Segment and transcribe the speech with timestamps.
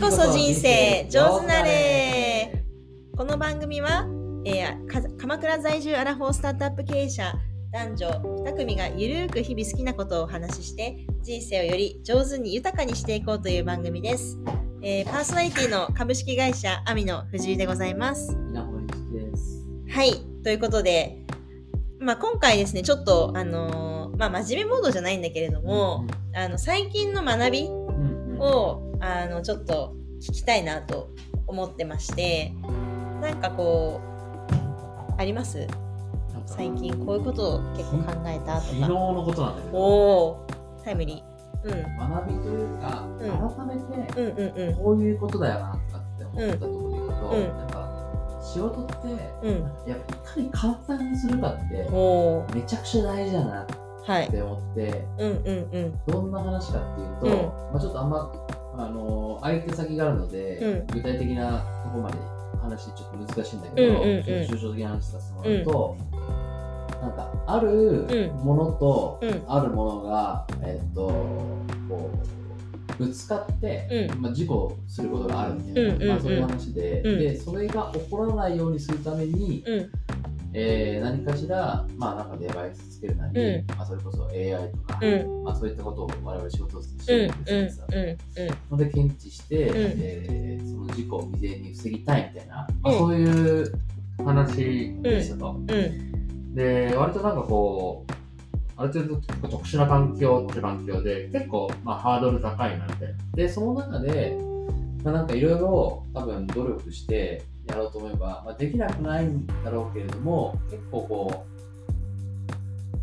[0.00, 2.64] こそ人生上手なれ。
[3.14, 4.06] この番組は、
[4.46, 7.34] えーか鎌倉在住アラフォースタートアップ経営者
[7.70, 14.38] 男女2組がゆるーく日々好きなことをお話しして人生をより上手に豊かにしていこうという番組です、
[14.82, 18.34] えーパーソナリティの株式会社アミの藤井でございます。
[19.90, 20.14] はい。
[20.42, 21.26] ということで、
[21.98, 31.10] まあ、今回ですねちょっとあのーまあ真面目モードじゃないんだけれども、あの最近の学びうんうんうん、をあのちょっと聞きたいなと
[31.46, 32.52] 思ってまして
[33.20, 34.00] なんかこ
[35.16, 35.66] うあります？
[36.46, 40.46] 最近こういうことを結構考えたと昨日かのことなんだけど、おお
[40.84, 41.30] タイムリー。
[41.62, 41.70] うん。
[42.10, 43.18] 学びというか、ん。
[43.18, 44.74] 改めてうんうんうん。
[44.76, 47.42] こういうことだよなとかって思ったところで言うと、うん。
[47.42, 48.94] やっぱ仕事って、
[49.42, 49.54] うん。
[49.86, 51.88] やっぱいかに簡単にするかって
[52.54, 53.66] めちゃくちゃ大事だなっ
[54.06, 56.00] はいて思って、うんうんうん。
[56.06, 57.72] どんな話かっていうと、うん。
[57.72, 58.32] まあ、ちょっとあんま
[58.80, 60.86] あの相手先があるので、うん。
[60.86, 62.18] 具体的なところまで
[62.60, 64.22] 話ちょっと難しいんだけど、うんうんうん。
[64.24, 65.96] 抽象的な話させてもらうと、
[67.00, 69.42] なんかあるものと、うん。
[69.46, 71.08] あるものが、えっと
[71.88, 72.10] こ
[72.98, 74.20] うぶつかって、うん。
[74.22, 76.08] まあ、事故することがあるみたいな、うんうんうん。
[76.08, 77.18] まあ、そういう話で,、うん。
[77.18, 79.90] でそれが起こらないようにするために、うん
[80.52, 83.76] えー何かしら、まあ、なんかデバイスつけるなり、うん。
[83.76, 85.44] まあ、それこそ AI とか、うん。
[85.44, 87.80] まあ、そういったことを我々仕事をしてうんるんです
[88.70, 89.70] ので検知して、ん。
[89.74, 92.98] えーその事故を未然に防ぎたいみたいな、まあ、うん。
[92.98, 93.72] そういう
[94.24, 95.50] 話でしたと。
[95.52, 96.54] うん。
[96.54, 98.12] で、割となんかこう、
[98.76, 99.16] ある程度
[99.48, 103.14] 特殊な環境って環境で、結構まあハードル高いなみたいな。
[103.34, 104.36] で、その中で、
[105.04, 111.44] まあ、なんかいろいろ多分努力してやろうと思えば、まあ、できなくないんだろうけれども、結構こ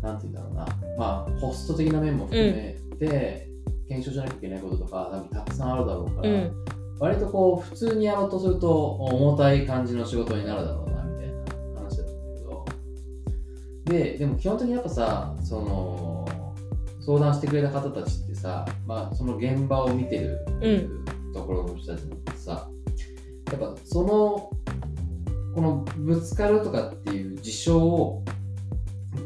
[0.02, 3.48] う、なんて言うんだろうな、まあコスト的な面も含めて、
[3.88, 6.64] 検証しなきゃいけないこととか、多分たくさんあるだろうから、うん。
[7.00, 11.34] 割とこう普通にやろうとすると重たい感じの仕事になるだろうなみたいな
[11.80, 12.64] 話だったんだけど。
[13.84, 16.28] ででも基本的にやっぱさその
[17.00, 20.44] 相談してくれた方たちってさ、まあ、その現場を見てる
[21.32, 22.68] ところの人たちなんてさ、
[23.50, 24.50] やっぱその
[25.58, 28.24] このぶつかるとかっていう事象を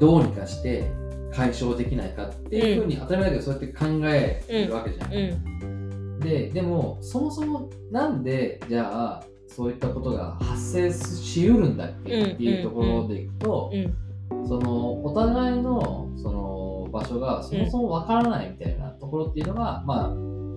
[0.01, 0.91] どうにかして
[1.31, 5.13] 解消できないかっていうふうに当たり前だけどそうやって考えてるわけじゃん。
[5.13, 6.21] うん。
[6.21, 14.49] ででもそもそもなんでじゃあそういったことが発生しうるんだっけっていうところでいくと、うん。
[14.49, 20.15] そのお互いのその場所がそもそもわからないみたいなところっていうのが、まあ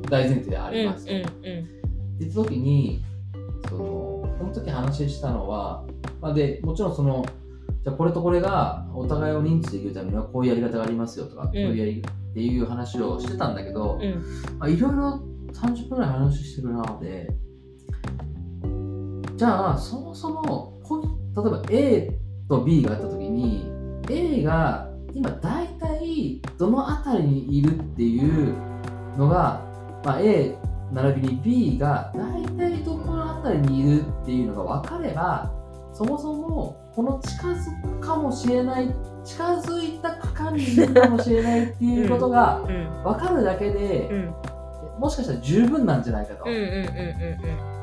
[0.10, 1.14] 大前提でありますと。
[1.14, 1.22] うん。
[1.22, 1.24] っ
[2.18, 3.04] て時に
[4.38, 5.86] この時話したのは、
[6.22, 7.26] まあ、でもちろんその
[7.86, 14.58] じゃあこれとこれがお互いを認知できるためにはこういうやり方がありますよとか、こういうやりっていう話をしてたんだけど、うん。
[14.58, 15.22] まあ、いろいろ
[15.54, 17.30] 30分ぐらい話してくる中で、
[19.36, 20.82] じゃあ、そもそも、
[21.36, 22.20] 例えば A
[22.50, 23.70] と B があったときに、
[24.10, 28.56] A が今大体どのあたりにいるっていう
[29.16, 29.62] のが、
[30.04, 30.58] まあ、A
[30.92, 32.75] 並びに B が大体
[33.54, 35.52] りにいるっていうのが分かれば、
[35.94, 43.04] そもそもこの近づくかもしれない、近づいた区間にいるかもしれないっていうことがうん。
[43.04, 44.34] 分かるだけで、うん。
[45.00, 46.46] もしかしたら十分なんじゃないかと。
[46.46, 47.76] うんうんうんうん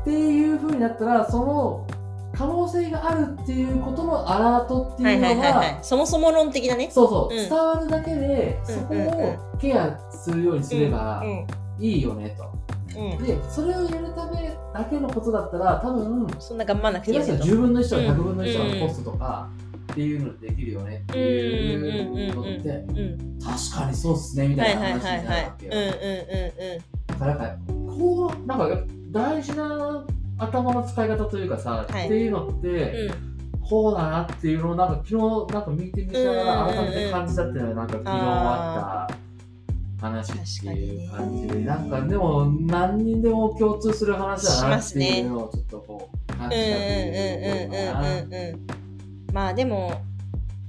[0.00, 1.86] っていう風になったら、その
[2.32, 6.88] 可能性があるっていうことのアラートってはいいうはいのが、そもそも論的なね。
[6.90, 7.48] そうそう、うん。
[7.48, 11.46] 伝わるだけで、うんそこをケアするようにすればうん。
[11.78, 12.44] いいよねと。
[13.00, 13.24] うん。
[13.24, 19.48] で、それをやるためだけのことだったら、多分、そんな頑張らなくていい下手よとしたら10分の1とかうん100分の1とかのコストとか
[19.92, 25.72] っていうのでできるよねっていうのって、うん確かにそうっすねみたはいいな話になるわけよ。
[27.06, 30.04] だからなんかこうなんか大事な
[30.38, 32.06] 頭の使い方というかさ、はい。
[32.06, 33.30] っていうのって、うん。
[33.70, 39.16] こうだなっていうのをなんか昨日なんかミーティングしながら改めて感じたっていうのがなんか昨日あった
[40.00, 41.64] 話っていう感じで、ね。
[41.64, 48.10] なんかでも何人でも共通する話だしなっていうのをちょっとこう感うんじたうんっていううんのかな。
[48.10, 48.80] うんうんうん
[49.32, 50.02] まあでも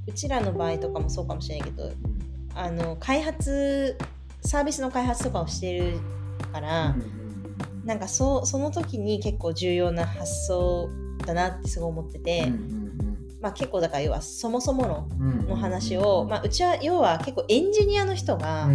[0.08, 1.92] うちらの場合とかもそうかもしれないけど
[2.54, 3.98] あの開発
[4.42, 6.00] サービスの開発とかをしてる
[6.52, 6.96] から、
[7.86, 10.90] なんかそうその時に結構重要な発想
[11.26, 12.52] だなってすごい思ってて、
[13.40, 18.68] まあ、結構だから要はそもそも論の話を、まあ、うちは要は結構エンジニアの人が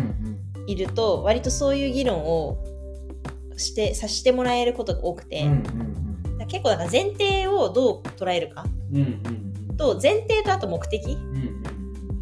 [0.66, 2.58] いると割とそういう議論を
[3.56, 5.54] してさせてもらえることが多くて、だか
[6.40, 8.64] ら結構だから前提をどう捉えるか。
[9.76, 11.18] と前提とあと目的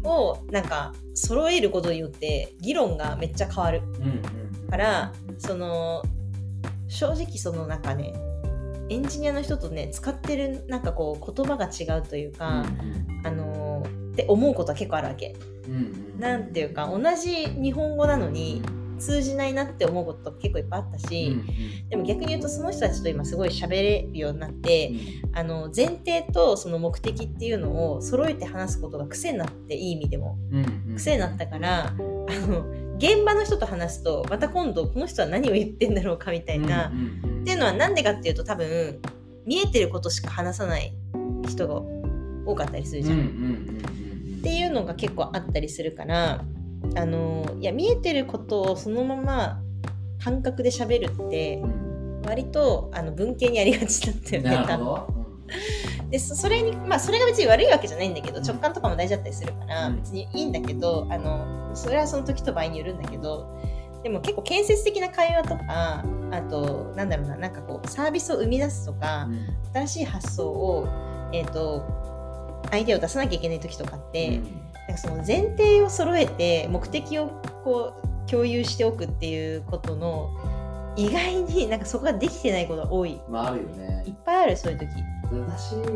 [0.03, 3.81] をなんか揃えることによって議論がめっちゃ変わる。
[4.69, 6.03] からその
[6.87, 8.13] 正直そのなんかね
[8.89, 12.63] エンジニアの人とね使ってるなんかこう言葉が違うというか、
[13.23, 13.64] あのー
[14.15, 15.35] って思うことは結構あるわけ。
[16.17, 18.61] なんていうか同じ日本語なのに
[18.97, 21.35] 通じないなって思うこと結構いっぱいあったし、
[21.89, 24.93] でも逆に言うとその人たちと今すごい喋れるようになって、
[25.33, 30.37] あの前提とその目的っていうのを揃えて話すことが癖になっていい意味でも。
[30.95, 32.65] 癖になったから、あの
[32.97, 36.91] 現場の人と話すとまた今度この人は何を言ってんだろうかみたいな、っ
[37.43, 39.01] ていうのはなんでかっていうと多分
[39.45, 40.93] 見えてることしか話さない
[41.49, 41.81] 人が
[42.45, 44.04] 多かったりするじゃん。
[44.45, 46.45] っていうのが結構あったりするから
[46.95, 49.59] あのいや見えてることをそのまま
[50.23, 51.63] 感覚で喋るって
[52.27, 55.25] 割とあの文系にありがちだったよね多分なるほど。
[56.11, 59.95] でそそれにまあそれが別に悪いわけじゃないんだけど直感とかも大事だったりするからうん。
[59.95, 63.47] 別にいいんだけどあのそれはその時と場合によるんだけど
[64.03, 69.27] でも結構建設的な会話とかあとなんだろうななんかこうサービスを生み出すとか
[69.73, 70.87] 新しい発想を
[71.33, 72.05] えっ、と
[72.71, 74.41] アイデアを出さなきゃいけない時とかって、なん
[74.91, 77.27] かその前提を揃えて目的を
[77.63, 80.29] こう共有しておくっていうことの
[80.95, 83.19] 意外になんかそこができてないことが多い。
[83.29, 84.03] まああるよね。
[84.05, 84.89] いっぱいあるそういう時。
[85.31, 85.87] 私結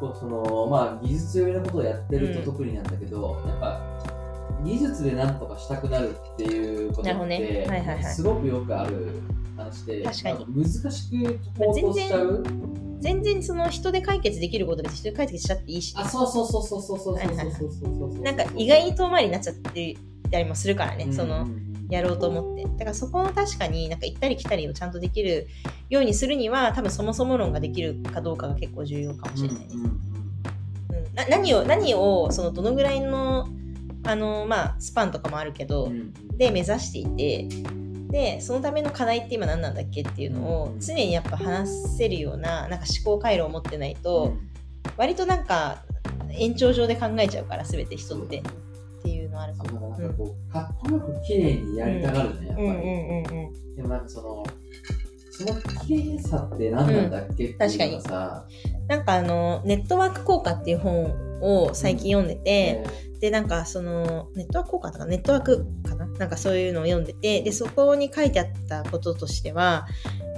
[0.00, 3.80] 構そのまあ技術寄りのことをやってるうんと特になんだけど、やっぱ
[4.64, 7.66] 技術でなんとかしたくなるっていうことって、ね。
[7.68, 8.04] はいはいはい。
[8.04, 9.22] すごくよくある
[9.56, 10.34] 話で確かに。
[10.34, 11.24] まあ難しく
[11.56, 12.44] 解こうとしちゃう
[13.00, 19.96] 全然その人で解決できること別に人で解決しちゃっていいし、あそうそうそうそうそうそうそうそうそうそうそうなんか意外に遠回りになっちゃって
[20.30, 21.46] たりもするからね、その
[21.88, 25.46] やろうと思ってだからそこの確かになんか行ったり来たりをちゃんとできる
[25.88, 30.16] ようにするには多分そもそも論ができるかどうかが結構重要かもしれないね、うんうんうん
[31.16, 31.26] な
[31.64, 33.48] 何をそのどのぐらいの
[34.04, 37.48] あの、まあ、スパンとかもあるけど、うんで目指していて
[38.16, 44.32] でそのための課題って今何なんだっけっていうのをうん常にやっぱ話せるようななんか思考回路を持ってないと、
[44.96, 45.82] 割となんか
[46.30, 49.90] 延長上で考えちゃうから全て人ってっていうのあるかも。
[49.90, 53.76] だからなんかこう、かっこよく綺麗にやりたがるね、やっぱり。
[53.76, 54.46] でもなんかその、
[55.36, 58.46] その綺麗さって何なんだっけ、うのがさ、
[58.88, 62.84] なんかあのネットワーク効果っていう本を最近読んでて、
[63.20, 66.06] でなんかそのネットワーク効果とかネットワークかな？
[66.06, 69.86] なんかそういうのを読んでてでそこに書いてあったこととしては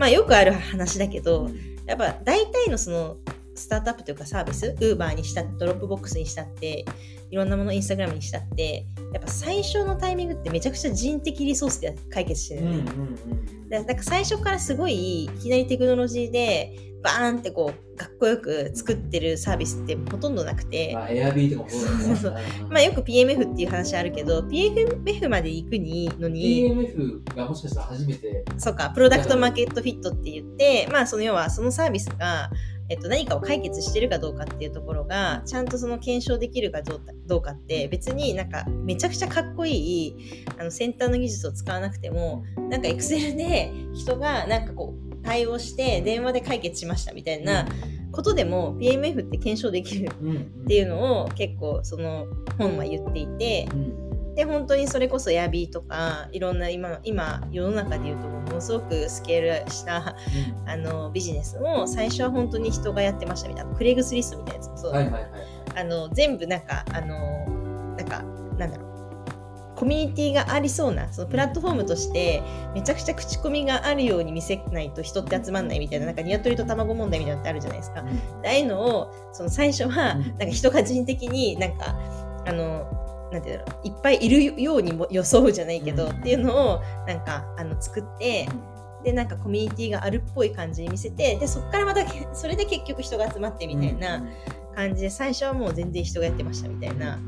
[0.00, 1.48] まあよくある話だけど
[1.86, 3.16] やっぱ大体のその
[3.58, 6.84] スタートアップというかサービス、 Uber にしたって、 Dropbox にしたって、
[7.30, 12.78] いろんなもの Instagram にしたって、やっぱ最初のタイミングってめちゃくちゃ人的リソースで解決してるよね。
[12.78, 22.54] うんだだから最初からすごいいきなりテクノロジーでバーンってこうかっこよく作ってるサービスってほとんどなくて、まあ、エアビーとかもそうだよね。
[22.60, 32.50] そうまあよく PMF っていう話あるけど PMF まで行くにのに PMF がもしかしたら初めて、そうかプロダクトマーケットフィットって言ってまあその要はそのサービスが
[32.88, 40.16] えっと、何かを解決してるかどうかっていうところがちゃんとその検証できるかどうかどうかって別になんかめちゃくちゃかっこいい
[40.58, 47.66] あの先端の技術を使わなくてもなんか Excel で人がなんかこう対応して電話で解決しましたみたいな
[48.12, 52.26] ことでも PMF って検証できるっていうのを結構その
[52.56, 54.07] 本は言っていてうん
[54.38, 60.14] で本当にそれこそ Airb とかいろんな今今世の中で言うとものすごくスケールした
[60.64, 64.70] あのビジネスを最初は本当に人がやってましたみたいなクレグスリストみたいなやつ。
[64.70, 64.92] もそう。
[64.92, 65.30] だ、はいはいはい。
[65.74, 68.22] あの全部なんかあのなんか
[68.56, 68.88] なんだろう。
[69.74, 72.40] コミュニティがありそうなそのプラットフォームとして
[72.74, 78.00] めちゃくちゃ口コミがあるように見せないと人って集まんないみたいななんか鶏と卵問題みたいなのってあるじゃないですか。
[78.00, 78.04] あ
[78.44, 80.22] あいうのをその最初はうん。
[80.22, 81.96] なんか人が人的になんか
[82.46, 86.10] あのなんていうんだろういっぱいいるようにも装うじゃないけど、うん。
[86.10, 88.48] っていうのをなんかあの作って
[89.04, 92.00] でなんかコミュニティがあるっぽい感じに見せてでそこからまた
[92.34, 94.24] それで結局人が集まってみたいな
[94.74, 97.18] 感じで最初はもう全然人がやってましたみたいな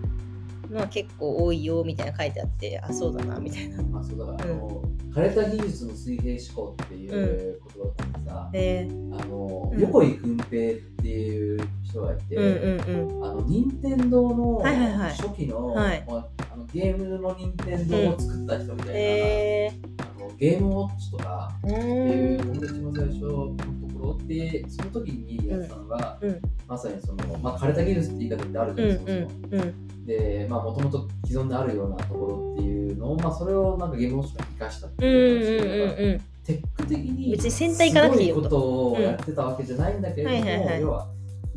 [0.70, 3.82] のは結構多いよみたいな書いてあってあそうだなみたいな。
[3.82, 7.82] まあそうだから、あの枯れた技術の水平思考っていう言
[8.26, 8.88] 葉があってさ、で
[9.20, 13.24] あの、うん横井君平っていう人がいて、うんうんうん。
[13.24, 15.10] あの任天堂のはいはいはい。
[15.14, 16.04] 初期の,、はい。
[16.08, 23.64] まああのゲームの任天堂を作った人みたいな、えあのゲームウォッチとかってーいうん友達の最初のと
[23.98, 26.40] ころでその時にやってたのが、うん。
[26.66, 36.20] まさにその、まあ、枯れた技術って言い方ってあるじゃうんないですか、うんうんでまあもともと既存であるようなところっていうのを、まあ、それをなんかゲームウォッチが生かしたってうんいううん話で、うんうん。
[36.42, 40.46] テック的に別にかなくていいよすごいことをやってたわけじゃないんだけれども、うん。
[40.46, 40.80] はいはいはい。
[40.80, 41.08] 要は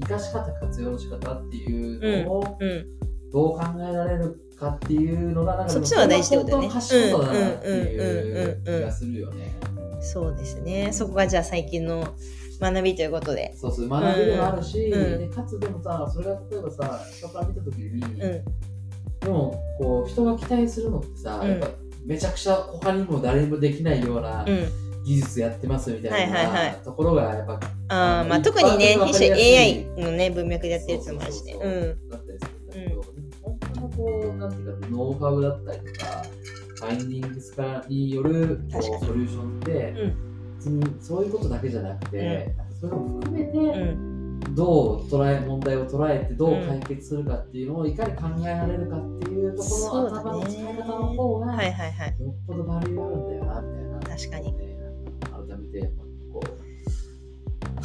[0.01, 2.85] 生かし方活用の仕方っていうのをうん
[3.31, 9.53] どう考えられるかっていうのがなんかそっちの方が大事ってことだよねだなっていう気がするよね。
[10.01, 10.91] そうですね。
[10.91, 12.13] そこがじゃあ最近の
[12.59, 13.55] 学びということで。
[13.55, 15.29] そうそう学びでもあるし、うん。
[15.29, 18.19] でかつでもさそれが例えばさ人から見た時に、うん。
[18.19, 21.49] でもこう人が期待するのってさ、うん。
[21.49, 21.69] やっぱ
[22.05, 24.67] めちゃくちゃ他にも誰もできないようなうん。
[25.05, 26.75] 技術やってますみたいない。
[26.83, 27.59] ところがやっぱ
[27.93, 29.57] あーまあ特にね的に分かりやすい。
[29.57, 31.43] AI のね文脈でやってるやつもあるし。
[31.45, 31.97] ねったりするん。
[32.67, 33.01] だけど、
[33.41, 36.23] 本当のこうなんていうかノウハウだったりとか
[36.75, 39.93] ファインディングス化によるこうソリューションって、
[40.57, 44.23] 別にそういうことだけじゃなくて、それも含めて、うん。
[44.55, 52.15] どう捉え問題を捉えてどう解決するかっていうのをいかに考えられるかっていうところの頭の使い方の方が、はいはいはい。
[52.19, 54.17] よっぽどバリューあるんだよなみたいな。
[54.17, 54.53] 確かに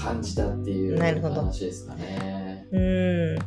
[0.08, 2.66] 感じたっていう話ですかね。
[2.72, 3.38] うん。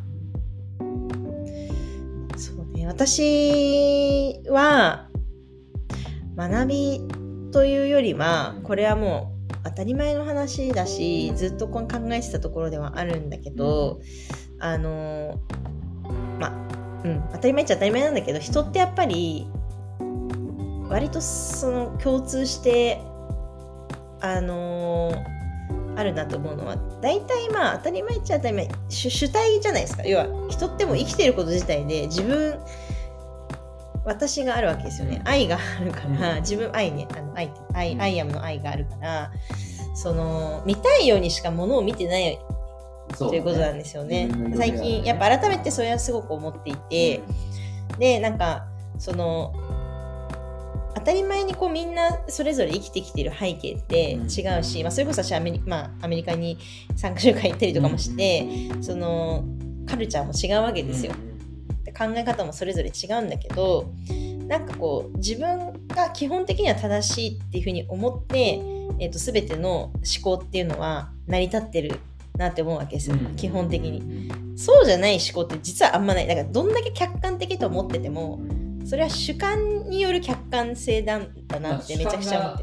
[2.37, 2.85] そうね。
[2.85, 5.09] 私は
[6.35, 7.01] 学び
[7.51, 13.99] というよりはこれはもう当たり前の話だしずっと考えてたところではあるんだけど、
[14.59, 15.39] あの
[16.39, 16.51] まあ
[17.03, 17.23] うん。
[17.31, 19.47] 当たり前っちゃ当たり前なんだけど人ってやっぱり
[20.89, 23.01] 割とその共通して
[24.19, 25.11] あの
[25.95, 30.03] あるなと思うのは大体まあ当たり前っちゃ当たり前主主体じゃないですか。
[30.03, 32.59] 要は人ってもう生きてること自体で自分
[34.03, 35.21] 私があるわけですよね。
[35.25, 36.41] 愛があるから、うん。
[36.41, 38.01] 自分愛ねあの愛愛、うん。
[38.01, 39.31] アイアムの愛があるから
[39.93, 42.39] その見たいようにしかものを見てない
[43.15, 44.27] そということなんでですよね。
[44.27, 47.21] 自分の最近やっぱ改めてそれはすごく思っていて、
[47.99, 48.67] でなんか
[48.97, 49.53] その
[50.95, 54.21] 当たり前にこうみんなそれぞれ生きてきてる背景ってうん。
[54.23, 56.57] 違うし、まあ、それこそ私アメリ,、まあ、アメリカに
[56.95, 58.45] 3週間行ったりとかもして、
[58.81, 59.43] その
[59.87, 61.13] カルチャーも違うわけですよ、
[61.83, 63.91] で考え方もそれぞれ違うんだけど
[64.47, 68.61] なんかこう自分が基本的には正しいっていうふうに思って、
[68.99, 71.99] えー、と全ての思考っていうのは成り立ってる
[72.37, 73.99] なって思うわけですよ、基本的に。
[73.99, 74.31] に。
[74.57, 76.27] そうじゃない思考って実はあんまない。
[76.27, 78.39] だからどんだけ客観的と思ってても
[78.85, 82.57] それは主観による客観性なんだなってめちゃくちゃ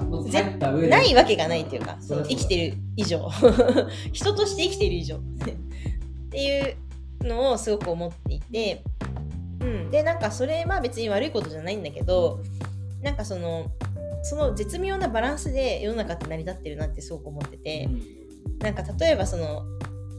[0.00, 0.42] 思って
[0.88, 3.28] ないわけがないっていうか、生きてる以上。
[4.12, 5.16] 人として生きてる以上。
[5.16, 5.20] っ
[6.30, 6.76] ていう
[7.24, 8.82] のをすごく思っていて、
[9.60, 12.40] うん、でなんかそれは別に悪いことじゃないんだけど
[13.02, 13.70] なんかその
[14.22, 17.88] その絶妙なバランスで世の中って成り立ってるなってすごく思ってて、
[18.60, 19.64] なんか例えばその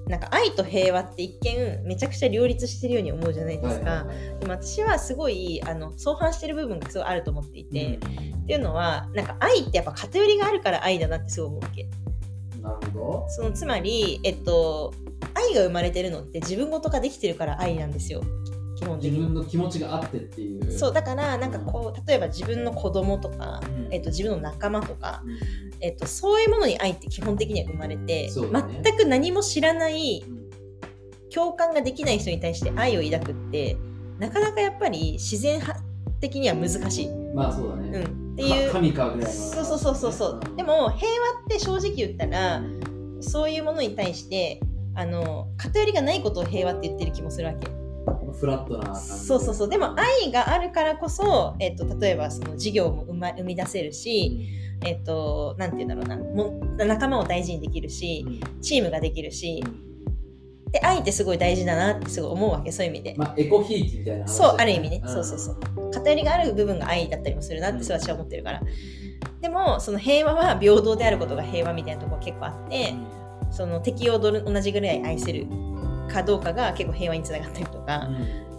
[0.08, 4.06] なんか愛と平和って一見めちゃくちゃ両立してるように思うじゃないですか、
[4.40, 8.00] でも私はすごいあの相反してる部分がすごいあると思っていて、っ
[8.46, 11.90] ていうのはなんか愛ってやっぱ偏りがあるから愛だなってすごい思うわけ。
[12.62, 14.94] なるほそのつまりえっと
[15.34, 18.22] 愛が生まれてるのって自分ごとができてるから愛なんですよ
[18.76, 19.04] 基本ど。
[19.04, 20.72] 的に自分の気持ちがあってっていう。
[20.72, 25.38] そうだからなんかこう例えば自分の子供とか、うんえっと、自分の仲間とか、うん。
[25.82, 28.32] えっと、そういうものに愛って基本的には生まれて、ね
[28.84, 30.24] 全く何も知らない
[31.34, 33.76] 共感ができない人に対して愛を抱くって
[34.20, 35.82] なかなかやっぱり自然派
[36.22, 38.04] 的には難しい、うまあそうだん、ね。
[38.04, 39.40] っていうか神かぐらいの。
[39.40, 42.62] そうそうそうそうそう、んで、も平和って正直言ったら
[43.20, 44.62] そういうものに対して
[44.96, 47.68] あの偏りがないことを平和って言ってる気もするわけ
[48.40, 49.02] フラットな感じ。
[49.02, 49.70] そうそうそう。
[49.70, 54.50] でも愛があるからこそ、えっと、例えばその事業も生,、ま、生み出せるし、
[54.86, 56.18] えっと、なんて言うんだろうな。
[56.18, 58.62] も仲間を大事にできるしうん。
[58.62, 60.72] チームができるしうん。
[60.72, 65.08] で愛ってすごい大事だなってすごい思うわけそういう意味で、まあエコひいきみたいな話だよそうある意味ね、ん。
[65.08, 65.92] そうそうそう。
[65.92, 68.62] 偏りがある部分が愛だったりもするなって私は思ってるから。
[69.42, 72.94] でもその平和は平等であることが平和みたいなところ結構あって
[73.52, 75.48] その敵を同じぐらい愛せる
[76.12, 78.10] かどうかが結構平和につながったりとか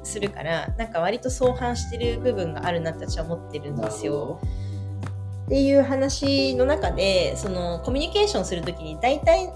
[0.03, 4.41] するからなんか割と相反してる部分があるなって私は思ってるんですよ。
[5.47, 9.53] っていう話の中でそのコミュニケーションするときに大体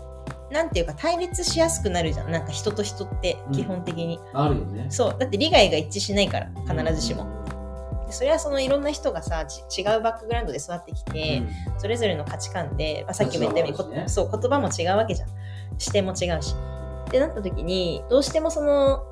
[0.51, 2.31] なんていうか対立しやすくなるじゃん。
[2.31, 4.87] なんか人と人って基本的に、あるよね。
[4.89, 5.17] そう。
[5.19, 7.27] だって利害が一致しないから必ずしも、
[8.07, 11.43] でそれはそのいろんな人がさち違うバックグラウンドで育ってきて、
[11.77, 15.29] それぞれの価値観で、まあ、さっきも言ったように、ねこそう言葉も違うわけじゃん。
[15.77, 16.55] 視点も違うし
[17.09, 19.03] ってなった時にどうしてもその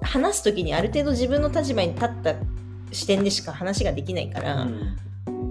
[0.00, 2.34] 話す時にある程度自分の立場に立った
[2.92, 4.66] 視点でしか話ができないから、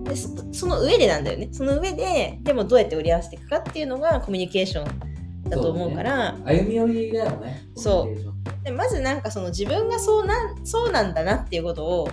[0.05, 1.49] でそその上でなんだよね。
[1.51, 6.41] その上ででもどうやって折り合わせていくかっていうのがコミュニケーションだと思うからね。
[6.45, 7.67] 歩み寄りだよね。
[7.75, 8.63] そう。
[8.63, 12.09] でまずなんかその自分がそうなんそうなんだなっていうことを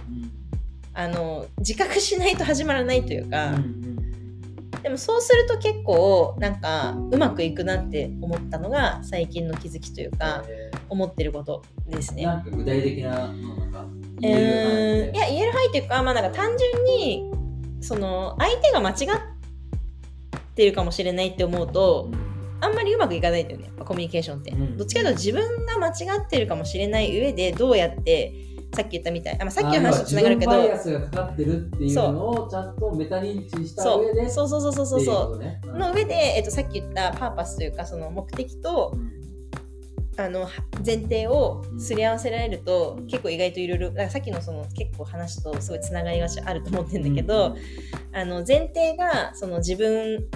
[0.92, 3.54] あの自覚しないと始まらないというか、
[4.84, 12.22] でもそうすると結構なんかうまくいくなって思ったのが最近の気づきというかえ思ってることですね。
[12.22, 13.86] ーなんか具体的なのなんか
[14.20, 17.32] 言ええるーいや言える範囲というか、まあ、なんか単純に
[17.80, 19.34] その相手が間違っ
[20.54, 22.10] ってるかもしれないって思うと
[22.60, 23.70] あんまりうまくいかないんだよね。
[23.84, 24.76] コミュニケーションって、うん。
[24.78, 28.32] どっちかというと自分が間違ってるかもしれない上でどうやって
[28.74, 29.34] さっき言ったみたい。
[29.40, 30.50] あ、まあ、さっきの話とつながるけど。
[30.50, 34.22] バイアスがかかってるっていうのをちゃんとメタ認知したそ上で。
[34.22, 35.04] うそうそうそうそうそう。
[35.04, 35.60] そううね。
[35.66, 38.96] の上で、えっと、さっき言ったパーパスというかその目的と
[40.16, 40.48] あのは
[40.84, 43.06] 前提をすり合わせられると、うん。
[43.06, 47.56] 結構意外といろいろさっきのその結構話とすごいつながりがあると思ってるんだけど、
[48.12, 50.28] あの前提がその自分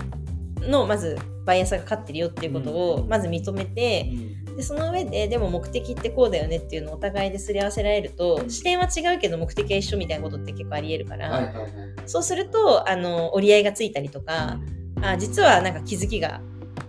[0.60, 3.08] のまずバイアスがかかってるよっていうことをうん。
[3.08, 4.10] まず認めて、
[4.58, 11.70] でその上ででも目的ってこうだよねっていうのをお互いですり合わせられると視点は違うけど目的は一緒みたいなことって結構ありえるから、はいはいはい。
[12.06, 14.58] そうするとあの折り合いがついたりとか、
[15.00, 16.40] あ実はなんか気づきが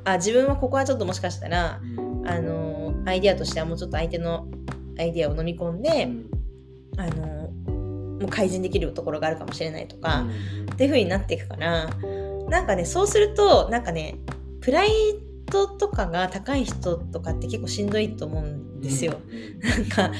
[0.03, 1.79] あ自分はここはちょっともしかしたら
[2.25, 4.47] あのアイデアとしてはもうちょっと相手の
[4.97, 6.09] アイデアを飲み込んで、
[6.97, 10.25] あのもう改善できるところがあるかもしれないとか、
[10.73, 11.87] っていう風になっていくから
[12.49, 14.15] なんかねそうするとなんかね
[14.59, 19.13] プライドとかが高い人とかって結構しんどいと思うんですよ。
[19.61, 20.11] なんか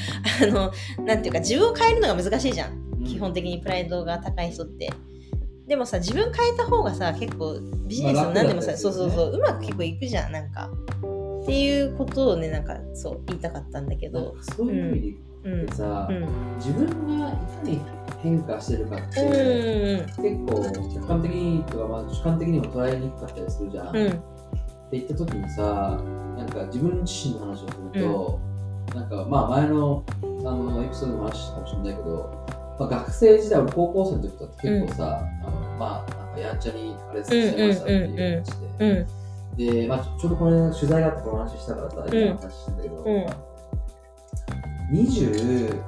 [0.41, 0.71] あの
[1.05, 4.91] なんていうか自分を変えるのが難しいじゃん基本的にプライドが高い人って。
[5.67, 10.71] でもさ自分変えた方がさ結構ビジネスの何でもさ、ねそうそうそううまく結構いくじゃんなんか。
[11.43, 14.36] っていうことをねなんかそう言いたかったんだけど。
[14.41, 17.81] そういう意味でうんさ、うん自分がいかに
[18.21, 23.95] 変化してるかって、うん結構客観的にとか、まあ、主観的にも捉えにくかったりするじゃん。
[23.95, 24.24] うん
[24.89, 26.01] って言った時にさ
[26.36, 28.39] なんか自分自身の話をすると、
[28.96, 32.46] なんかまあ前のあのエピソードでも話したかもしれないけど、
[32.79, 39.19] まあ、学生時代俺高校生の時とかって結構さ、あのまあなんかやんちゃにあれしてましたっていう話で、うん
[39.58, 43.25] で、まあ、ちょうどこれ取材があってこの話したからさ、今の話してんだけど、うん。
[44.98, 45.84] 20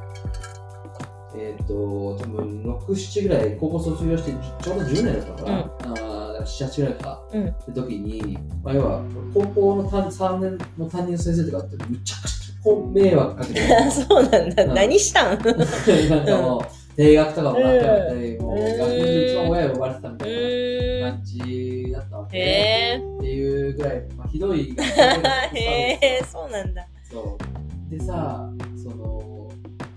[1.33, 4.31] えっ、と多分6、7ぐらい高校卒業して
[4.61, 6.00] ちょうど10年だったのかな、あー
[6.43, 7.47] 7、8ぐらいか、うん。
[7.47, 9.01] って時に、まあ、要は
[9.33, 14.73] 高校の担3年の担任の先生とかってむちゃくちゃこう迷惑かけて そうなんだ、うん。
[14.73, 15.39] 何したん？
[15.41, 24.75] なんかもう定額とかもらってたり、もううん学年で一番親呼ばれてたみうたいなーん感じだったわけ、へえっていうぐらい、まあ、ひどい
[25.53, 26.85] へえそうなんだ。
[27.09, 27.37] そ
[27.89, 27.89] う。
[27.89, 28.49] でさ
[28.81, 29.49] その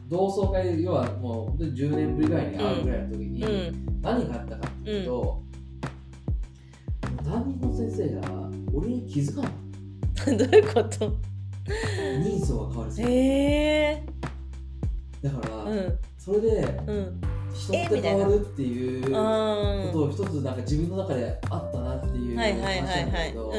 [0.09, 3.87] 同窓会要はもう本当に10年ぶりぐらいに会うぐらいの時に、うん。
[4.01, 5.43] 何があったかっていうと、
[7.25, 9.53] 担任の先生が俺に気づかない。
[10.39, 11.13] どういうこと？
[12.23, 13.15] 人相が変わるへ
[13.91, 14.07] え。
[15.23, 15.99] だから、うん。
[16.19, 17.21] それでうん。
[17.55, 23.53] 人って変わるっていうこあとを一つなんか自分の中であったなっていう話なんだはいけど、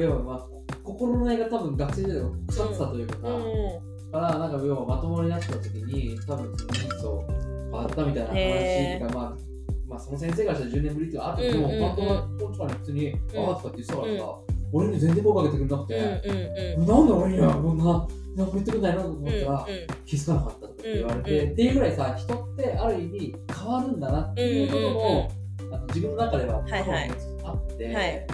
[0.00, 7.22] 要はまあ心の内が多分学生時代の腐ってたというかな、からなんか要はまともになった時に多分その人相
[7.70, 9.49] 変わったみたいな話がまあまあ
[10.00, 11.70] その先生からしたら10年ぶりっていうのはあって、うんうんうん。
[11.70, 13.18] でも本当は本当はね普通に「うん。
[13.18, 14.34] ああ」とかって言ってたからさ、
[14.72, 17.84] 俺に全然声かけてくれなくうんて、なんで俺にはこんな
[18.36, 25.30] なんか言ってくれないのと思ったら、うん気づかなかったとかって言われて、っていうぐらいさ人ってある意味変わるんだなっていうことも、
[25.72, 27.10] あの自分の中でははいはい。
[27.44, 28.26] あって、はい。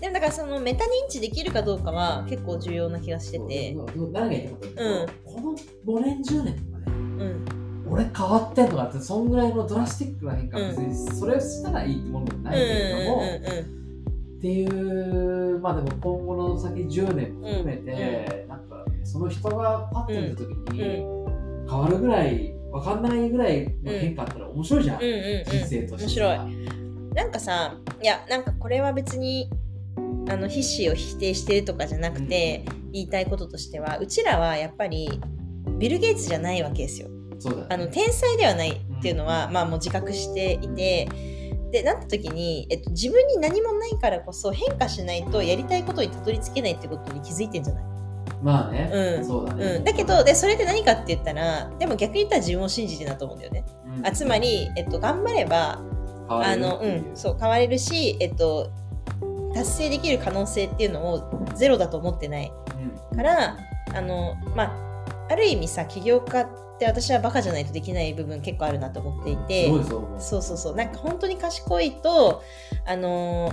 [0.00, 3.74] でもだからそのメタ認知できるかどうかは結構重要な気がしてて。
[3.74, 7.57] 何が言いたかったうと、この5年10年とかねうん
[7.90, 10.68] 俺変わってんのかってそんぐらいのドラスティックな変化、うん。
[10.68, 13.78] 別にそれをしたらいいってものでもうんないけれども、うん
[14.38, 21.66] っていうまあでも今後の先10年も含めて、なんかその人がパッと見た時にうん。
[21.68, 25.00] 変わるぐらい分かんないぐらいの変化あったら面白いじゃん。
[25.00, 26.38] 人生として面白い。
[27.14, 29.50] なんかさいやなんかこれは別に
[30.28, 35.20] あの必死を否定してるとかじゃなくて、言いたいこととしてはうちらはやっぱり
[35.78, 37.08] ビル・ゲイツじゃないわけですよ。
[37.38, 37.66] そうだね。
[37.70, 41.08] あの天才ではないっていうのは、まあもう自覚していて
[41.70, 47.84] でなった時に、えっと、自分に何もないからこそ変化しないとやりたいことにたどり着けないってことに気づいてんじゃない、
[48.42, 49.24] まあね、うん。
[49.24, 53.64] そうだね、うん、だけどでそれで何かって言ったらでも逆に言ったら自分を信じてるなと思うんだよね。
[53.98, 54.06] うん。
[54.06, 55.80] あつまり、えっと、頑張れば
[56.28, 58.70] 変わあの、うん、そう変われるし、えっと、
[59.54, 62.50] 達成できる可能性っていうのをゼロだと思ってない
[63.10, 63.16] うん。
[63.16, 63.58] から
[63.94, 69.68] あの、まあ、ある意味さ起業家って私はバカじゃないとできない部分結構あるなと思っていて。
[70.20, 72.42] そうそうそうなんか本当に賢いと
[72.86, 73.52] あの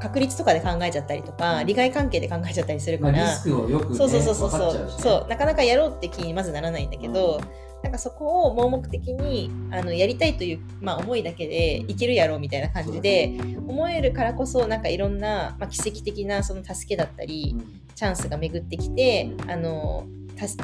[0.00, 4.50] 確率とかで考えちゃったりとか利害関係で考えちゃったりするまあ、リから、スクをよく、ね、そうそうそうそう。
[4.50, 4.92] そうね。
[4.98, 5.28] そう。
[5.28, 7.40] なかなかやろうって気にまずならないんだけど、
[7.82, 17.80] なんかそこを盲目的にあのやりたいという、まあ、思いだけでいけるやろうみたいな感じで思えるからこそなんかいろんな、まあ、奇跡的なその助けだったりうん。
[18.00, 20.06] チャンスが巡ってきてあの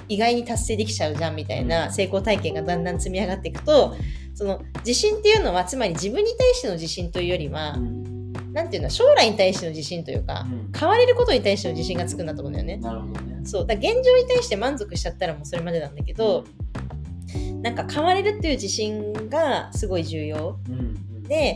[0.09, 3.97] 意外に達成できちゃうじゃんみたいな成功体験がだんだん積み上がっていくと
[4.35, 8.07] その自信っていうのはつまり自分に対しての自信というよりはうん。
[8.53, 10.73] なんていうの将来に対しての自信というか、うん。
[10.75, 12.79] 変われることに対しての自信がつくんだと思うんだよね。
[12.79, 13.41] なるほどね。
[13.45, 13.67] そう。
[13.67, 16.45] だ現状に対して満足しちゃったらもうそれまでなんだけど、
[17.63, 20.59] なんか変われるっていう自信がすごい重要。
[20.71, 20.83] うんう
[21.19, 21.55] ん、で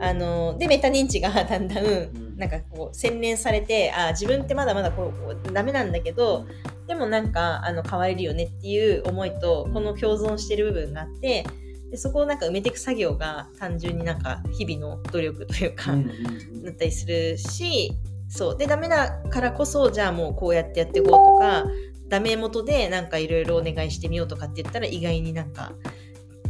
[0.00, 2.26] あのでメタ認知がだんだんん。
[2.36, 6.46] なんかこう洗練されてあ自分ってまだまだこうダメなんだけど
[6.86, 11.44] でもなんかあの変われるよねっていう思いとこの共存してる部分があって
[11.90, 17.92] でそこをなんか埋めていく作業が単純になんか日々の努力というか、うんうんうんだったりするし
[18.28, 18.58] そう。
[18.58, 21.64] でダメだからこそじゃあもうこうやってやっていこうとか
[22.08, 25.72] ダメ元でなんかいろいろお願いしてみようとかって言ったら意外になんか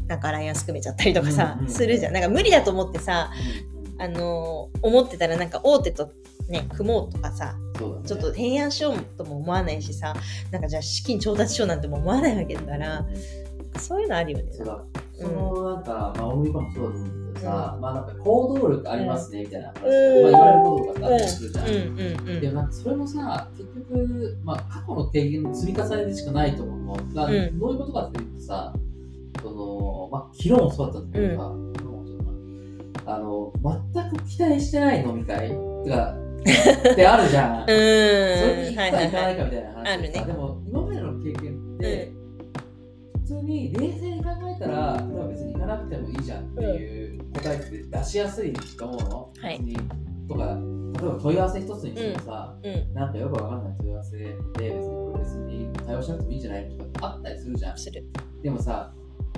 [0.07, 2.15] なんかアライアンス組めちゃったりとかさ、うんうんうんするじゃん。
[2.15, 3.31] なんか無理だと思ってさ
[3.95, 4.03] うん。
[4.03, 6.13] あの思ってたらなんか大手と
[6.49, 8.09] ね組もうとかさそうだね。
[8.09, 10.15] ちょっと提案しようとも思わないしさ
[10.51, 13.07] なんかじゃあ資金調達しようなんても思わないわけだから
[13.79, 14.45] そういうのあるよね。
[14.53, 14.83] そうだ。
[15.13, 17.35] そのなんか、まあ、オムリバもそうだと思うん。
[17.35, 20.23] だけどさ、まあなんか行動力ありますねみたいな話、うん。
[20.23, 21.67] まあ、言われることとかあったりするじゃん。
[21.67, 21.75] うん。
[21.75, 22.29] うん。
[22.29, 22.41] うん。
[22.41, 27.15] でもなんかそれもさ、結局、まあ、過去の経験の積み重ねでしかないと思うの。
[27.15, 28.75] だどういうことかっていうとさ、
[29.43, 31.53] その、まあ、昨日もそうだったんだけどさ、
[33.09, 33.53] あの、
[33.95, 37.63] 全く期待してない飲み会てか、ってあるじゃん。
[37.63, 40.09] うそれに行くか行かないいかみたいな話でさ、あるね。
[40.27, 42.13] でも今までの経験って、
[43.19, 49.33] 普通に冷静に考えたら、これは別に行かなくてもいいじゃんっていう答えって出しやすいと思うの。
[49.41, 49.61] はい。
[50.29, 52.95] とか、例えば問い合わせ一つにしてもさ、うん。
[52.95, 57.77] なんかよくわかんない問い合わせで、別にこれ別に対応しなくてもいいんじゃないとかってあったりするじゃん。
[58.43, 58.93] でもさ、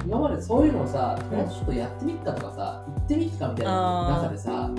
[0.04, 4.70] 今までそういうのをさ、とりあえずちょっとやってみっかとかさ、行ってみっかみたいな中でさ、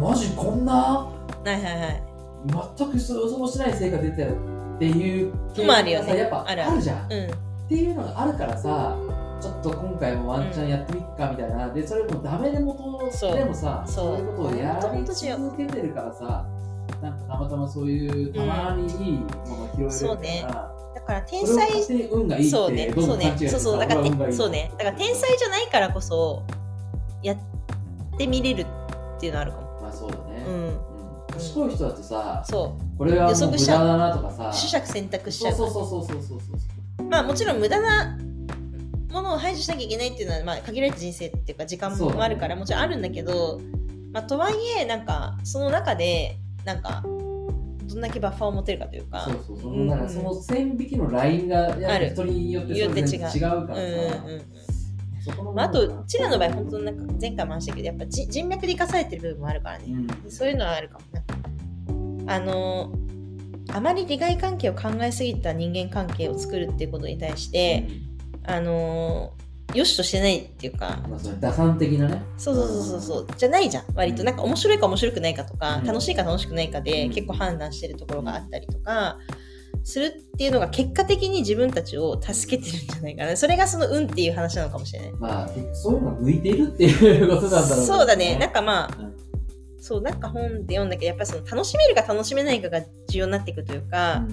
[0.00, 0.72] マジこんな？
[0.72, 1.12] は
[1.44, 2.02] いはいはい。
[2.78, 4.34] 全く予想もしない成果出てる
[4.76, 6.16] っていう経もあるよね。
[6.16, 6.98] やっぱあるじゃん。
[7.00, 7.68] っうん。
[7.68, 8.96] ていうのがあるからさ、
[9.42, 13.36] ちょっと今回もワンチャンやってみっかみたいな、で、それもダメでもとそう。
[13.36, 14.16] でもさ、そう。
[14.16, 16.46] そういうことをやり続けてるからさ、
[17.02, 19.26] なんかたまたまそういうたまにいいも
[19.58, 20.48] のを拾えるみたいな、
[20.94, 23.78] だから天才勝手に運がいいってそうねそうねそうそう。
[23.78, 26.42] だからそうねだから天才じゃないからこそ
[27.22, 27.36] やっ
[28.16, 29.64] てみれるっていうのあるかも。
[29.64, 29.69] まあ
[30.00, 30.44] そうだね。
[30.46, 30.54] うん。
[30.54, 30.80] うん。
[31.32, 36.40] 賢い人だとさ、そこれはもう無駄だなとかさ、う取捨選択しちゃそううそうそうそうそうそう
[36.98, 37.08] そう。
[37.08, 38.18] まあもちろん無駄な
[39.12, 43.60] ものを排除しなきゃいけないっていうのは、まあ、限られた人生っていうか時間もあるから、もちろんあるんだけど、
[44.12, 49.72] まあ、とはいえなんかその中でなんかどんだけバッファーを持てるかというかそうそうそう。
[49.72, 53.42] うんその線引きのラインがやっ人によって違うからさ。
[53.74, 54.69] うんうんうん
[55.54, 60.30] まあ、あとうちらの場合本当になんか前回も話したけどやっぱじ人脈で生かされてる部分もあるからね、うん。
[60.30, 61.04] そういうのはあるかも
[62.26, 62.92] なあの
[63.72, 67.86] あまり利害関係を考えすぎた人間関係を作るっていうことに対して、
[68.44, 69.32] あの
[69.74, 70.98] よしとしてないっていうか。
[71.08, 72.22] まあ、それ打算的なね。
[72.36, 73.84] そうそうそうそうじゃないじゃん。
[73.94, 75.84] 割となんか面白いか面白くないかとか、うん。
[75.84, 77.12] 楽しいか楽しくないかでうん。
[77.12, 79.18] 結構判断してるところがあったりとか
[79.84, 83.36] するっていうのが結果的に自分たちを助けてるんじゃないかな。
[83.36, 85.12] それがその運っていう話なのかもしれない。
[85.12, 88.36] まあ、そういうのが向いているっていうことなんだろうそうだね。
[88.38, 89.20] なんかまあ、うん
[89.80, 94.26] そうなんか本で読んだけどやっぱりその楽しめるか楽しめないかが重要になっていくというか、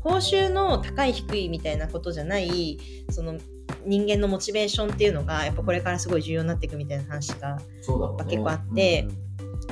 [0.00, 2.78] 報酬の高い低いみたいなことじゃない
[3.10, 3.38] その
[3.86, 7.64] 人間のモチベーションっていうのがやっぱこれからすごい重要になっていくみたいな話がね。
[8.28, 9.08] 結構あって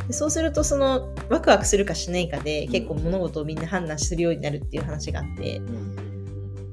[0.07, 5.61] でそうするとそのワクワクするかしないかで結構物事をみんな判断するようになるっていう話があって。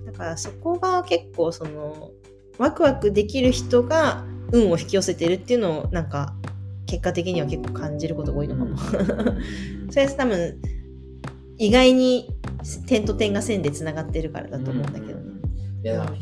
[0.06, 2.12] だからそこが結構その
[2.58, 6.36] ワクワクできる人が運を引き寄せてるっていうのをなんか
[6.86, 8.78] 結果的には結構感じることが多いのかも。
[9.92, 10.62] それは多分
[11.58, 12.30] 意外に
[12.88, 15.36] 点と点が線でつながってるからだと思うんだけどね。
[15.84, 16.14] いや、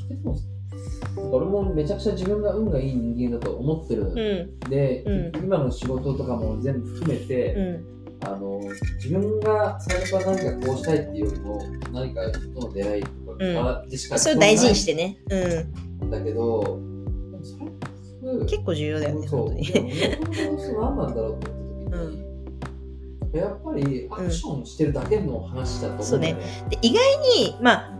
[1.31, 4.03] 俺もめちゃくちゃ自分が運がいい人間だと思ってる。
[4.03, 7.93] うんで、うん今の仕事とかも全部含めて、うん
[8.25, 8.61] あの
[8.95, 11.61] 自分が最初から何かこうしたいっていうよりも
[11.91, 15.17] 何か人との出会いとかでしかそれを大事にしてね。
[15.29, 16.07] うん。
[16.07, 16.79] んだけど、
[18.47, 19.65] 結構重要だよね、そう本当に。
[19.65, 22.15] その何なんだろうって思った時
[23.33, 26.43] に、やっぱりアクションしてるだけの話だと思うんだよね。
[26.69, 27.92] で意外に、まあ、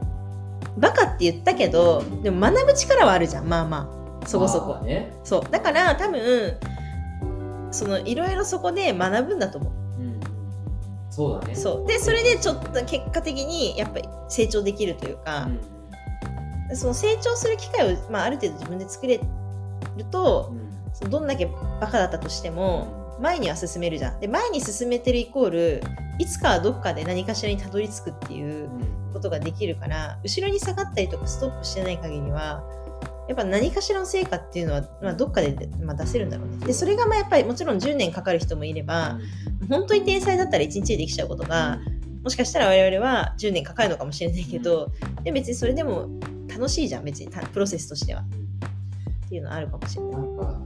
[0.78, 3.90] バカって言ったけど、でも学ぶ力はあるじゃん、まあま
[4.22, 4.68] あ、そこそこ。
[4.74, 5.14] まあね。
[5.24, 5.52] そう。
[5.52, 6.58] だから多分、
[7.72, 9.74] そのいろいろそこで学ぶんだと思う。
[10.02, 10.20] うん
[11.10, 11.56] そうだね。
[11.56, 11.88] そう。
[11.88, 15.74] で、それでちょっと結果的にやっぱり成長できるというか、うん
[16.76, 20.54] その成長する機会を、まあ、ある程度自分で作れると、
[20.94, 21.46] そのどんだけ
[21.80, 24.20] バカだったとしても、前には進めるじゃん。
[24.20, 25.84] で、前に進めてるイコール、
[26.18, 28.70] いつかはどっかで何かしらにたどり着くっていう
[29.14, 32.64] ことができるから、後ろに下がったりとかストップしてない限りは、
[33.30, 36.58] やっぱ何かしらの成果っていうのは、まあ、どっかで、まあ、出せるんだろうね。
[36.66, 39.18] でそれがまあやっぱりもちろん10年かかる人もいれば
[39.70, 41.80] 本当に天才だったら1日でできちゃうことが
[42.22, 44.92] もしかしたら我々は10年かかるのかもしれないけど
[45.24, 46.10] で別にそれでも
[46.50, 47.06] 楽しいじゃん。
[47.06, 48.26] 別にたプロセスとしては。
[49.26, 50.12] っていうのはあるかもしれない。
[50.12, 50.62] なんか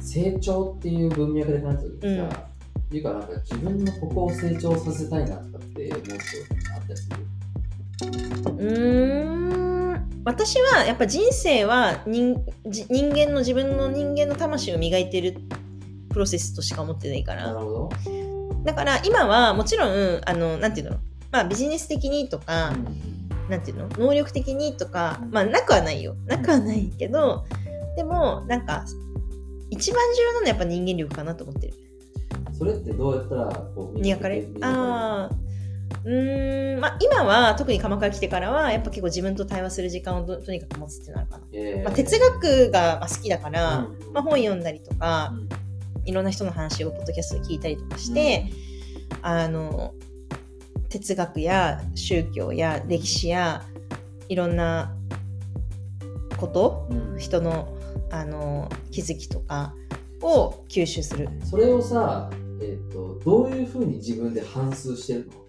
[0.00, 2.46] 成長っていう文脈で考えた時にさ、
[2.78, 6.14] っていうかなんか自分のここを成長させたいなとかって思うこと
[6.76, 7.16] あったりする？
[8.62, 10.22] うーん。
[10.24, 15.36] 私はやっぱ人生は人じ人間の自分の人間の魂を磨いてる
[16.10, 17.52] プロセスとしか思ってないから。
[17.52, 17.90] なるほど。
[18.64, 20.98] だから今はもちろんあのなんていうの。
[21.32, 22.72] まあビジネス的にとか、
[23.48, 23.88] なんていうの。
[23.98, 26.14] 能力的にとかまあなくはないよ。
[26.26, 27.44] なくはないけど
[27.96, 28.84] でもなんか
[29.70, 31.74] 一番重要なのはやっぱ人間力かなと思ってる。
[32.56, 34.54] それってどうやったらこう磨かれる？
[34.60, 35.34] ああ
[36.04, 45.48] うーんまあ今は特に鎌倉来てからはやっぱ結構自分と対話する時間をととにかく持つっていうのあるかな、えーまあ、哲学がまあ好きだから、うんまあ、本読んだりとかうん。
[46.04, 48.50] いろんな人の話をポッドキャストで聞いたりとかして、
[49.22, 49.94] あの
[50.88, 53.62] 哲学や宗教や歴史や
[54.28, 54.96] いろんな
[56.38, 57.18] ことうん。
[57.20, 57.78] 人の
[58.10, 59.74] あの気づきとか
[60.20, 61.28] を吸収する。
[61.44, 62.28] それをさ、
[62.60, 65.41] えー、とどういうふうに自分で反芻してるの？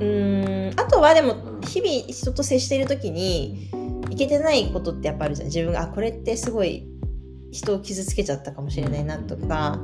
[0.00, 0.80] うーん。
[0.80, 3.70] あとはでもうん日々人と接している時に
[4.10, 5.48] いけてないことってやっぱあるじゃん。
[5.48, 6.88] 自分があこれってすごい
[7.50, 9.80] 人を傷つけちゃったかもしれないなとか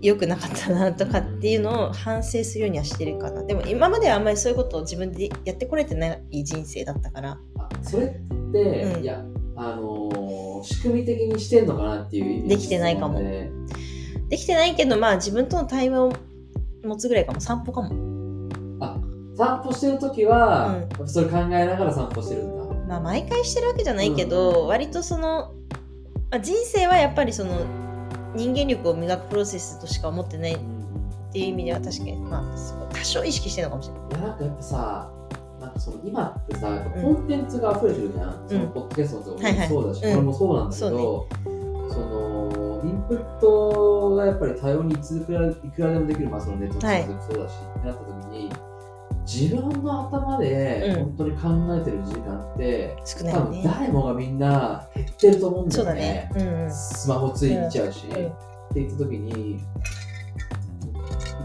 [0.00, 3.44] 良くなかったなとかっていうのを反省するようにはしてるかな。
[3.44, 7.38] でも今まではあんまりそういうことを自分でやってこれてない人生だったから。
[7.58, 8.10] あそれっ
[8.52, 9.02] て、うん。
[9.02, 9.24] いや
[9.56, 13.18] あのー仕組み的にしてんのかなっていうできてないかも。
[13.18, 13.50] ね
[14.28, 16.12] できてないけどまあ自分との対話を
[16.84, 17.40] 持つぐらいかも。
[17.40, 18.11] 散歩かも
[19.36, 21.08] 散歩してる時は、うん。
[21.08, 22.62] それ考えながら散歩してるんだ。
[22.88, 25.54] まあ毎回してるわけじゃないけど、割とその、
[26.30, 27.64] まあ、人生はやっぱりその
[28.34, 30.58] 人間力を磨くプロセスとしか思ってないっ
[31.32, 34.08] ていう意味では確かにまあ多少意識してるのかもしれない。
[34.08, 35.10] いやなんかやっぱさ
[35.60, 39.68] なんかその今ってさコンテンツが溢れてるじゃん、そのポッドキャストもはいはい。
[39.68, 40.12] そうだし、うん。
[40.12, 41.28] これもそうなんだけど、
[41.90, 46.80] そのインプットがやっぱり多様にいくらいくらでもできる、まあ、そのネットの
[47.22, 48.52] そうだし、ってなった時に
[49.24, 53.62] 自分の頭でうん本当に考えてる時間って、多分少ないよね。
[53.64, 56.30] 誰もがみんな減ってると思うんだよねね。
[56.34, 56.70] うんうん。
[56.72, 58.32] スマホついちゃうし、うんうん
[58.72, 59.60] って言った時に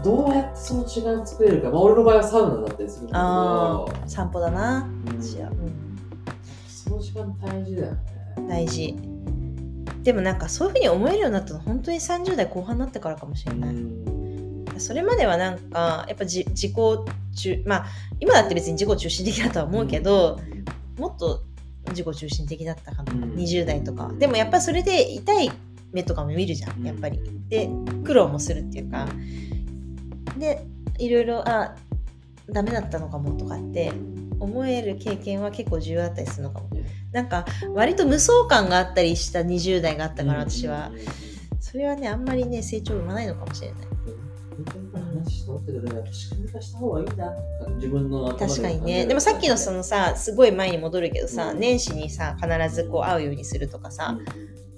[0.02, 4.88] どうやってその時間作れるか、まあ、俺の場合はサウナだったりするんだああ、散歩だな。
[5.06, 5.22] うん
[6.68, 7.98] その時間大事だよね。
[8.38, 8.96] うん、大事。
[10.02, 13.74] でもなんかそういうふうに思えるようになったの本当に30代後半になってからかもしれない。
[14.78, 17.86] それまではなんかやっぱじ自己中まあ
[18.20, 20.40] 今だって別に自己中心的だとは思うけど、
[20.98, 21.42] もっと
[21.88, 23.34] 自己中心的だったかな、うん。
[23.34, 24.12] 20代とか。
[24.18, 25.50] でもやっぱそれで痛い
[25.92, 27.20] 目とかも見るじゃんやっぱり。
[27.48, 27.70] で
[28.04, 29.06] 苦労もするっていうか。
[30.38, 30.64] で
[30.98, 31.74] いろいろあ
[32.50, 33.92] ダメだったのかもとかって
[34.40, 36.68] 思える経験は結構重要だったりするのかも。
[37.12, 40.92] なんか割と無双感があったりした20代があったから私は。
[41.60, 43.78] それはねあんまりね成長生まないのかもしれない
[45.18, 47.32] 話して思ったけど、やっぱ仕組み化した方がいいな。
[47.76, 49.06] 自分の頭確かにね。
[49.06, 51.60] でもさっきのそのさすごい前に戻るけどさ、うん。
[51.60, 54.24] 年始にさ必ずこう会うようにするとかさ、うん。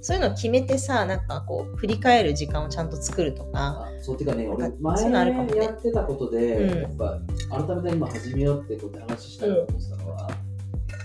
[0.03, 3.51] そういうのを決めてさなんかこう振り返る時間をちゃんと作るとか。
[3.53, 5.57] あそうてかね、俺前そういうのあるかもね。
[5.59, 6.83] やってたことで、うん。
[6.83, 7.21] やっぱ
[7.67, 10.31] 改めて今始めようってことで話したいなと思ってたのは、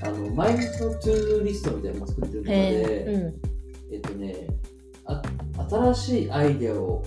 [0.01, 3.93] あの毎日のトゥーリストみたいなのを作ってる中へで、えうん。
[3.93, 4.47] えっとね
[5.05, 5.21] あ、
[5.69, 7.03] 新しいアイデアを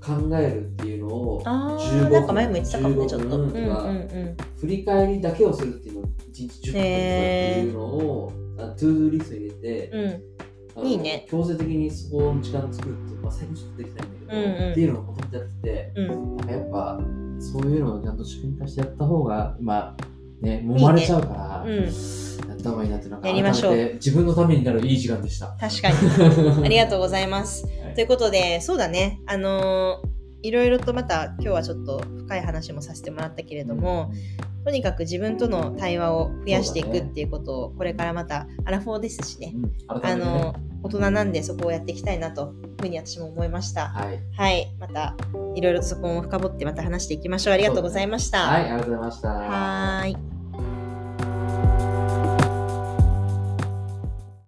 [0.00, 9.90] 考えるっていうのをあ15ーなんか前も言ってたかもね15ちょっと、うんうんうん、振り返りだけをするっていうのを1日10分とかっていうのを、あ ToDo リストに入れて、
[10.76, 10.86] うん。
[10.86, 11.26] いいね。
[11.28, 14.72] 強制的にそこの時間作るって、まあ、最近ちょっとできないんだけど、うんうん。
[14.72, 16.36] っていうのをもともとやってて、うん。
[16.36, 17.00] なんかやっぱ
[17.38, 19.96] そういうのをちゃんと仕組み化してやった方が、まあ
[20.40, 21.84] ね、揉まれちゃうから、うん。
[21.84, 21.90] や
[22.54, 23.92] った方がいいなって、なんかやりましょう。
[23.94, 25.56] 自分のためになるいい時間でした。
[25.60, 25.96] 確かに。
[26.64, 27.66] ありがとうございます。
[27.84, 27.94] はい。
[27.94, 29.20] ということでそうだね。
[29.26, 34.12] あのーいろいろとまた今日はちょっと深い話もさせてもらったけれども、
[34.64, 39.54] とにかく自分との対話を増やしていくっていうことをこれからまたアラフォーですしね。
[39.54, 43.88] うん、改あの大人なんでそこをやっていきたいなというふうに私も思いました。
[43.88, 44.74] はい、はい。
[44.78, 45.16] また
[45.54, 47.54] いろいろとそこも深掘ってまた話していきましょう。
[47.54, 49.28] ありがとうございました、はい、ありがとうございました。
[49.28, 50.29] はーい
[51.62, 51.89] Bye.